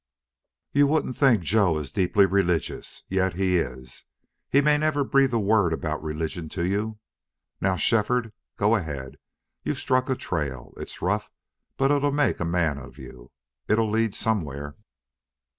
You 0.71 0.87
wouldn't 0.87 1.15
think 1.15 1.43
Joe 1.43 1.77
is 1.77 1.91
deeply 1.91 2.25
religious. 2.25 3.03
Yet 3.07 3.35
he 3.35 3.59
is. 3.59 4.05
He 4.49 4.59
may 4.59 4.75
never 4.79 5.03
breathe 5.03 5.31
a 5.31 5.37
word 5.39 5.73
about 5.73 6.01
religion 6.01 6.49
to 6.57 6.67
you.... 6.67 6.97
Now, 7.61 7.75
Shefford, 7.75 8.33
go 8.57 8.73
ahead. 8.75 9.17
You've 9.61 9.77
struck 9.77 10.09
a 10.09 10.15
trail. 10.15 10.73
It's 10.77 11.03
rough, 11.03 11.29
but 11.77 11.91
it'll 11.91 12.11
make 12.11 12.39
a 12.39 12.45
man 12.45 12.79
of 12.79 12.97
you. 12.97 13.29
It'll 13.67 13.91
lead 13.91 14.15
somewhere." 14.15 14.75